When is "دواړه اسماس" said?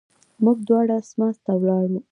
0.67-1.37